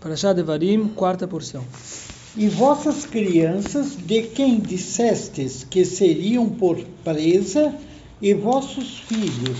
[0.00, 1.62] Parashá Devarim, quarta porção.
[2.34, 7.74] E vossas crianças, de quem dissestes que seriam por presa,
[8.22, 9.58] e vossos filhos,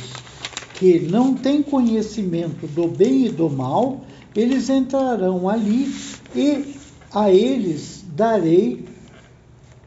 [0.78, 4.00] que não têm conhecimento do bem e do mal,
[4.34, 5.94] eles entrarão ali,
[6.34, 6.74] e
[7.12, 8.86] a eles darei,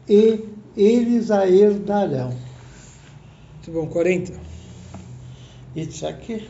[0.08, 0.38] e
[0.76, 2.32] eles a herdarão.
[3.54, 4.32] Muito bom, 40.
[5.74, 6.46] Isso aqui.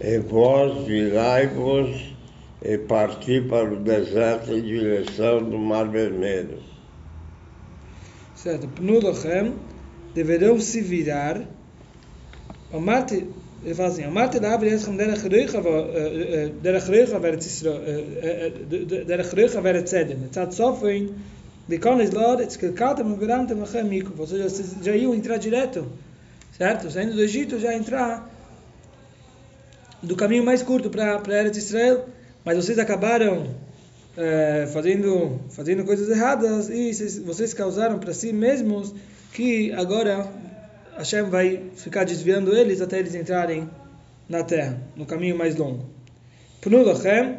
[0.00, 2.17] E vós virai-vos
[2.62, 6.58] e parti para o deserto em direção do Mar Vermelho.
[8.34, 8.68] Certo.
[8.68, 9.54] Pnulachem
[10.14, 11.42] deverão se virar.
[12.72, 13.26] Amarte,
[13.64, 15.62] ele fala assim: Amarte da abre eschem derech reicha
[16.62, 17.80] derech reicha veret Israel
[19.06, 20.28] derech reicha veret Zedem.
[20.28, 21.14] Tzat sofem
[21.68, 24.18] de konis lor etz kelkatem verantem lachem mikuf.
[24.20, 25.86] Ou seja, vocês já iam entrar direto,
[26.56, 26.90] certo?
[26.90, 28.28] Saindo do Egito, já entrar
[30.02, 32.06] do caminho mais curto para Eretz Israel,
[32.48, 33.46] mas vocês acabaram
[34.16, 38.94] eh, fazendo fazendo coisas erradas e vocês, causaram para si mesmos
[39.34, 40.26] que agora
[40.96, 43.68] Hashem vai ficar desviando eles até eles entrarem
[44.26, 45.90] na terra, no caminho mais longo.
[46.62, 47.36] Pnulachem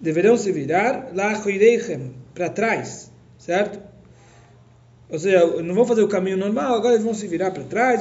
[0.00, 3.78] deverão se virar lachoireichem para trás, certo?
[5.10, 8.00] Ou seja, não vão fazer o caminho normal, agora eles vão se virar para trás,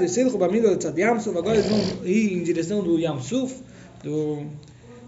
[1.37, 3.61] agora eles vão ir em direção do Yamsuf,
[4.03, 4.47] do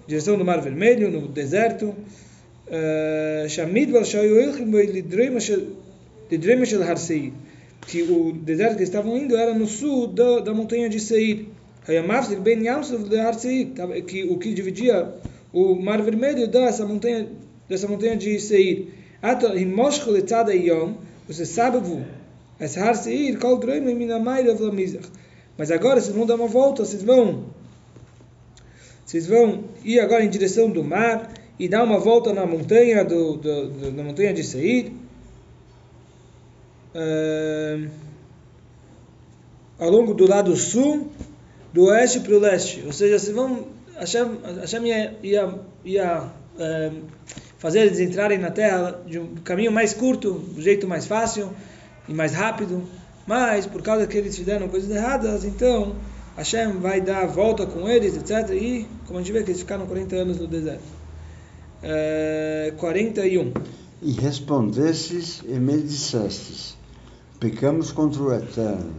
[0.08, 1.94] direção do Mar Vermelho, no deserto.
[6.98, 7.34] Seir
[7.88, 11.48] que o deserto que estavam indo era no sul da, da montanha de Seir.
[14.08, 15.14] que o que dividia
[15.54, 17.28] o Mar Vermelho dessa montanha
[17.70, 18.88] dessa montanha de Seir.
[21.28, 21.78] Você sabe
[25.58, 27.46] mas agora vocês vão dar uma volta, vocês vão
[29.16, 33.38] vocês vão ir agora em direção do mar e dar uma volta na montanha do,
[33.38, 34.92] do, do na montanha de Seir
[36.94, 37.90] uh,
[39.80, 41.10] ao longo do lado sul,
[41.72, 42.84] do oeste para o leste.
[42.86, 43.68] Ou seja, se vão
[43.98, 46.30] Hashem, Hashem ia, ia, ia
[47.58, 51.54] fazer eles entrarem na terra de um caminho mais curto, do jeito mais fácil
[52.10, 52.84] e mais rápido.
[53.26, 55.96] Mas por causa que eles fizeram coisas erradas, então
[56.36, 58.50] Hashem vai dar a volta com eles, etc.
[58.52, 60.84] E, como a gente vê, que eles ficaram 40 anos no deserto.
[61.82, 63.54] Uh, 41.
[64.02, 66.76] E respondestes e me dissestes:
[67.40, 68.94] Pecamos contra o Eterno.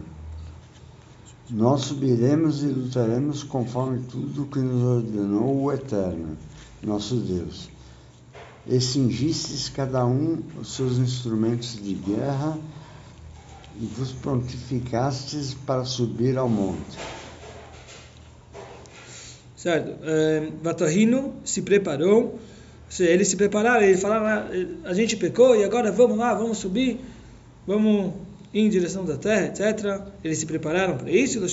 [1.49, 6.37] Nós subiremos e lutaremos conforme tudo que nos ordenou o Eterno,
[6.83, 7.69] nosso Deus.
[8.65, 12.57] E cingistes cada um os seus instrumentos de guerra
[13.79, 16.97] e vos prontificastes para subir ao monte.
[19.57, 19.91] Certo.
[20.61, 22.39] Vatahino se preparou.
[22.99, 24.47] Eles se prepararam, eles falaram:
[24.85, 27.01] a gente pecou e agora vamos lá, vamos subir,
[27.65, 28.13] vamos
[28.53, 29.99] ir em direção da terra, etc.
[30.23, 31.43] Eles se prepararam para isso.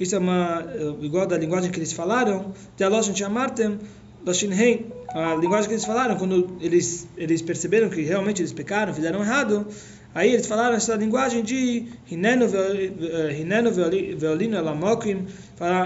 [0.00, 0.64] Isso é uma
[1.02, 2.54] igual da linguagem que eles falaram.
[5.14, 9.66] A linguagem que eles falaram quando eles eles perceberam que realmente eles pecaram, fizeram errado.
[10.14, 12.46] Aí eles falaram essa linguagem de Hinenu
[14.16, 15.26] veolino elamokim.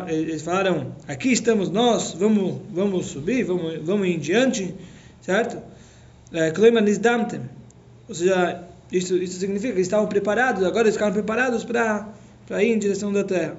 [0.06, 4.74] Eles falaram, aqui estamos nós, vamos, vamos subir, vamos, vamos em diante,
[5.22, 5.62] certo?
[6.54, 7.40] Kloima nizdamtem.
[8.06, 12.12] Ou seja, isso, isso significa que estavam preparados, agora eles ficaram preparados para
[12.62, 13.56] ir em direção da terra.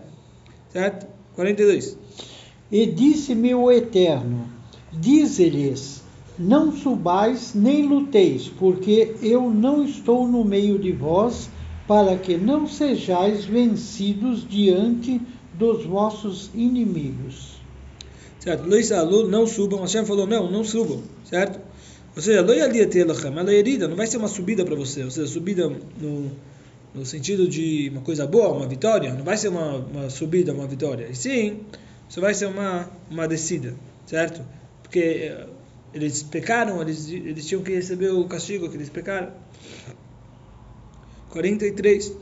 [0.71, 1.07] Certo?
[1.33, 1.97] 42.
[2.71, 4.47] E disse-me o Eterno,
[4.93, 6.03] dize-lhes,
[6.39, 11.49] não subais nem luteis, porque eu não estou no meio de vós,
[11.85, 15.19] para que não sejais vencidos diante
[15.55, 17.59] dos vossos inimigos.
[18.39, 18.65] Certo?
[18.65, 19.81] Luiz Alu, não subam.
[19.81, 21.01] Hashem falou, não, não subam.
[21.25, 21.59] Certo?
[22.15, 25.03] Ou seja, ela herida, não vai ser uma subida para você.
[25.03, 25.67] Ou seja, subida
[25.99, 26.31] no,
[26.93, 29.13] no sentido de uma coisa boa, uma vitória.
[29.13, 31.07] Não vai ser uma, uma subida, uma vitória.
[31.09, 31.61] E sim,
[32.07, 33.75] isso vai ser uma, uma descida.
[34.05, 34.41] Certo?
[34.83, 35.33] Porque
[35.93, 39.31] eles pecaram, eles, eles tinham que receber o castigo que eles pecaram.
[41.29, 42.13] 43.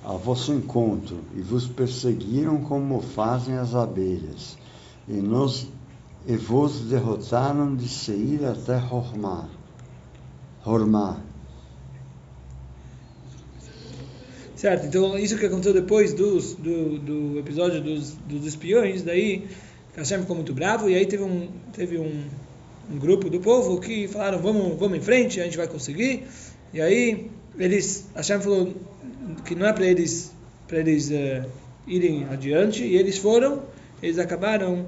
[0.04, 4.58] a vosso encontro, e vos perseguiram como fazem as abelhas,
[5.08, 5.68] e nos
[6.28, 9.50] e vos derrotaram de Seir até Hormá.
[10.66, 11.22] Hormá.
[14.56, 19.48] Certo, então isso que aconteceu depois dos, do, do episódio dos, dos espiões, daí
[20.00, 22.24] Hashem ficou muito bravo e aí teve um, teve um,
[22.92, 26.24] um grupo do povo que falaram vamos, vamos em frente, a gente vai conseguir.
[26.74, 28.74] E aí eles, Hashem falou
[29.46, 30.32] que não é para eles,
[30.68, 31.50] para eles uh,
[31.86, 33.64] irem adiante e eles foram,
[34.02, 34.88] eles acabaram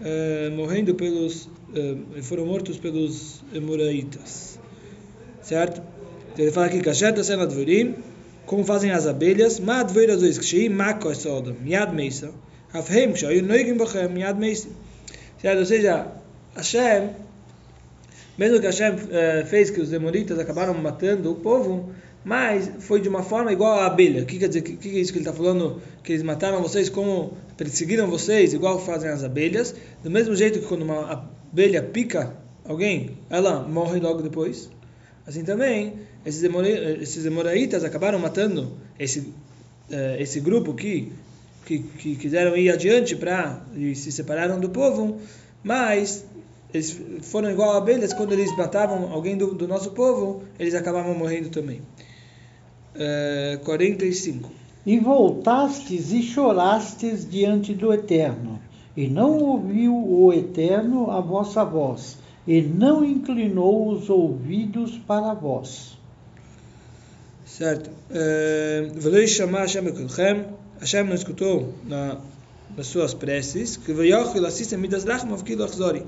[0.00, 4.60] uh, morrendo pelos, uh, foram mortos pelos Emoraitas.
[5.42, 5.82] Certo?
[6.32, 7.96] Então ele fala aqui, Kasher Tasem Advorim,
[8.44, 12.32] como fazem as abelhas, Mad Veira Zois Kshi, Mako Sodom, Miad Meisa,
[12.72, 14.68] Afhem Kshoyu Noigim Bochem, Meisa.
[15.40, 15.58] Certo?
[15.58, 16.06] Ou seja,
[16.54, 17.10] Hashem,
[18.38, 21.90] mesmo que Hashem uh, fez que os demonitas acabaram matando o povo,
[22.24, 24.22] mas foi de uma forma igual a abelha.
[24.22, 24.60] O que quer dizer?
[24.60, 25.80] O que, é isso que ele está falando?
[26.02, 29.74] Que eles mataram vocês como perseguiram vocês, igual fazem as abelhas.
[30.02, 34.68] Do mesmo jeito que quando uma abelha pica alguém, ela morre logo depois.
[35.26, 36.42] Assim também, esses,
[37.00, 39.32] esses Emoraitas acabaram matando esse,
[39.90, 41.12] eh, esse grupo que,
[41.66, 45.20] que, que quiseram ir adiante para e se separaram do povo,
[45.64, 46.24] mas
[46.72, 51.14] eles foram igual a abelhas, quando eles matavam alguém do, do nosso povo, eles acabavam
[51.14, 51.82] morrendo também.
[52.94, 54.50] Uh, 45.
[54.86, 58.60] E voltastes e chorastes diante do Eterno,
[58.96, 65.95] e não ouviu o Eterno a vossa voz, e não inclinou os ouvidos para vós.
[67.56, 67.88] Certo.
[68.96, 70.44] Velei chamar Hashem Ekulchem,
[70.78, 72.20] Hashem não escutou na,
[72.76, 76.02] nas suas preces, que veioch e assistem midas rachmav kilachzori.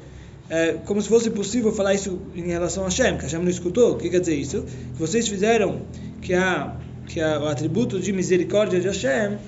[0.51, 3.93] É como se fosse possível falar isso em relação a Hashem, que Hashem não escutou.
[3.93, 4.63] O que quer dizer isso?
[4.63, 5.81] Que vocês fizeram
[6.21, 9.39] que, a, que a, o atributo de misericórdia de Hashem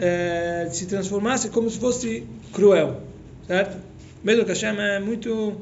[0.00, 3.02] é, se transformasse como se fosse cruel,
[3.46, 3.76] certo?
[4.24, 5.60] Mesmo que Hashem é muito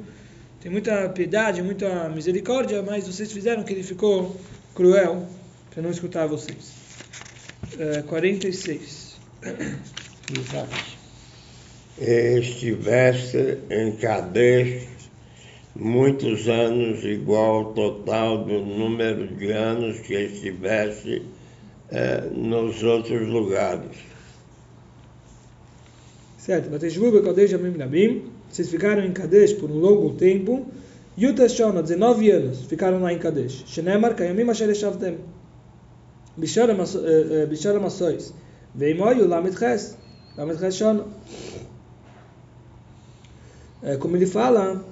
[0.63, 4.35] tem muita piedade, muita misericórdia, mas vocês fizeram que ele ficou
[4.75, 5.29] cruel
[5.75, 6.73] para não escutar vocês.
[7.79, 9.17] É, 46.
[10.38, 10.94] Exato.
[11.99, 14.87] Estivesse em Kadesh
[15.75, 21.23] muitos anos, igual ao total do número de anos que estivesse
[21.91, 23.97] é, nos outros lugares.
[26.38, 30.67] Certo, Bateshvu Kadesh Amim Nabim, vocês ficaram em Kadesh por um longo tempo,
[31.19, 33.65] Yuta Shona, 19 anos, ficaram lá em Kadesh.
[33.67, 35.19] Shenemar Kayamim Asher Eshavtem.
[36.37, 36.75] Bishara
[37.81, 38.33] Masois.
[38.75, 39.97] Veimoyu Lamed Ches.
[40.37, 41.05] Lamed Ches Shona.
[44.01, 44.83] Como ele fala,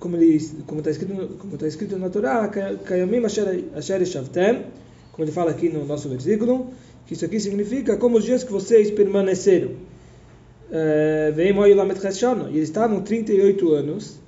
[0.00, 4.64] como está escrito como está escrito na Torá Kayamim Asher Eshavtem
[5.12, 6.72] como ele fala aqui no nosso versículo
[7.06, 9.72] que isso aqui significa como os dias que vocês permaneceram
[11.34, 14.18] veio Moio Lamet Cheshano e eles estavam 38 anos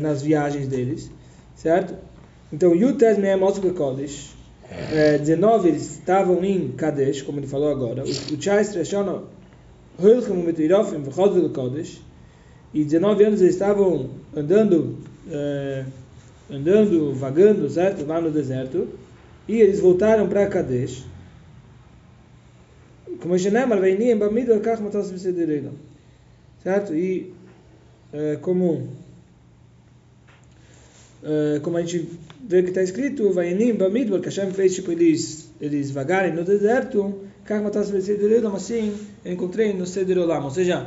[0.00, 1.10] nas viagens deles
[1.56, 1.94] certo?
[2.52, 4.36] então Yutes Mehem Osuk Kodesh
[5.24, 9.28] 19 eles estavam em Kadesh como ele falou agora o Chais Cheshano
[9.98, 12.00] Hulchem Umetirofim V'Chodvel Kodesh
[12.72, 15.84] e 19 anos eles estavam andando uh,
[16.50, 18.04] andando, vagando, certo?
[18.04, 18.88] Lá no deserto.
[19.46, 21.04] E eles voltaram para Kadesh.
[23.20, 25.70] Como Shenemar, Veinim, Bamidbar, Kach, Matas, Besedereira.
[26.62, 26.94] Certo?
[26.94, 27.32] E
[28.12, 28.88] uh, como
[31.22, 32.08] uh, como a gente
[32.46, 37.20] vê que está escrito, Vainim, Bamidbar, que Hashem fez tipo eles, eles vagarem no deserto,
[37.44, 40.44] Kach, Matas, Besedereira, mas assim, eu encontrei no Sederolam.
[40.44, 40.86] Ou seja,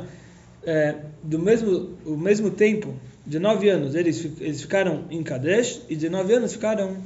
[0.64, 2.94] é, do mesmo o mesmo tempo,
[3.26, 6.96] 19 anos, eles eles ficaram em Kadesh e 19 anos ficaram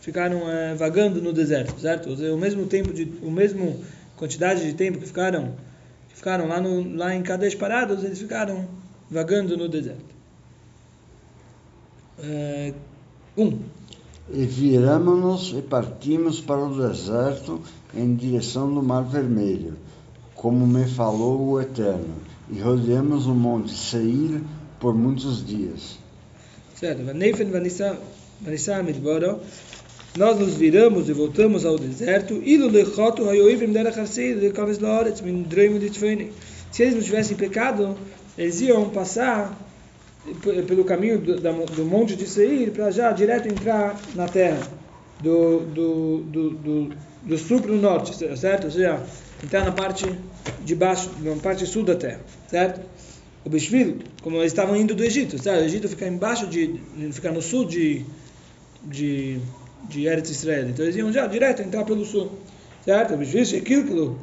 [0.00, 2.10] ficaram é, vagando no deserto, certo?
[2.10, 3.78] O mesmo tempo de o mesmo
[4.16, 5.54] quantidade de tempo que ficaram
[6.08, 8.66] que ficaram lá no lá em Kadesh parados, eles ficaram
[9.10, 10.19] vagando no deserto.
[12.22, 12.72] É,
[13.36, 13.58] um.
[14.32, 17.60] E viramos-nos e partimos para o deserto
[17.94, 19.74] em direção do Mar Vermelho,
[20.34, 22.14] como me falou o Eterno
[22.50, 24.40] e rodeamos o monte Seir
[24.78, 25.98] por muitos dias.
[26.74, 27.04] Certo.
[27.04, 29.40] Vanissa midboro.
[30.16, 32.34] Nós nos viramos e voltamos ao deserto.
[33.28, 33.72] Hayoivim.
[36.72, 37.96] Se eles não tivessem pecado,
[38.36, 39.56] eles iam passar
[40.66, 44.60] pelo caminho do, do monte de Seir para já direto entrar na terra
[45.20, 48.64] do, do, do, do, do sul para o norte, certo?
[48.64, 49.00] Ou seja,
[49.42, 50.06] entrar na parte
[50.64, 52.80] de baixo, na parte sul da terra, certo?
[53.44, 55.62] O Bishvil, como eles estavam indo do Egito, certo?
[55.62, 56.80] O Egito fica embaixo de,
[57.12, 58.04] fica no sul de
[58.82, 59.40] de
[59.88, 60.68] de Eretz Israel.
[60.68, 62.30] Então eles iam já direto entrar pelo sul,
[62.84, 63.14] certo?
[63.14, 64.18] O Bishvil, aquilo,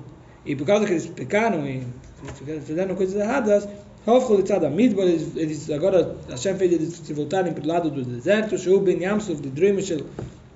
[0.45, 1.83] e por causa que eles pecaram e
[2.65, 3.67] fizeram coisas erradas,
[4.07, 8.55] eles, eles agora, Hashem fez eles se voltarem para o lado do deserto,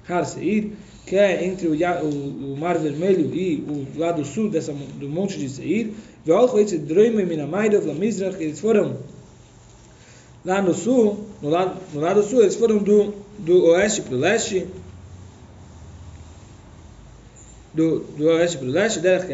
[0.07, 0.71] Har Seir,
[1.05, 5.37] que é entre o, o, o Mar Vermelho e o lado sul dessa, do Monte
[5.37, 5.91] de Seir,
[8.39, 8.95] eles foram
[10.45, 14.17] lá no sul, no lado, no lado sul, eles foram do, do oeste para o
[14.17, 14.65] leste,
[17.73, 19.27] do, do oeste para o leste, Derech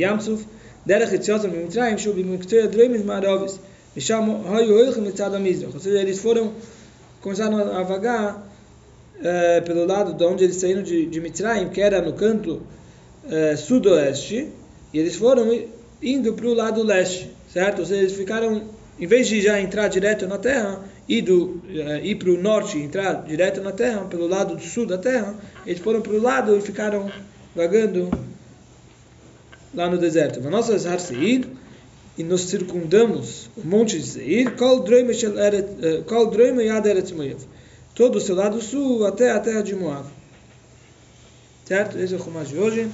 [0.00, 0.55] Yamsuf,
[0.86, 3.58] Derech Yitzyotam Mitzrayim, Shubi Miktoya Dremis Maravis,
[3.96, 6.52] Misham Hayu Oilchim Mitzad Amizrach, ou seja, eles foram,
[7.20, 8.46] começaram a vagar
[9.64, 11.20] pelo lado de onde eles saíram de, de
[11.72, 12.62] que era no canto
[13.56, 14.48] sudoeste,
[14.92, 15.50] e eles foram
[16.00, 17.80] indo para o lado leste, certo?
[17.80, 18.62] Ou seja, eles ficaram,
[19.00, 21.24] em vez de já entrar direto na terra, ir
[22.16, 25.34] para o norte e entrar direto na terra, pelo lado do sul da terra,
[25.66, 27.10] eles foram para o lado e ficaram
[27.54, 28.10] vagando
[29.76, 30.40] lá no deserto.
[32.18, 34.52] E nos circundamos o monte de Seir, eh.
[37.94, 40.06] Todo o seu lado sul até a terra de Moab.
[41.66, 41.98] Certo?
[41.98, 42.88] Esse é o Chumash de hoje.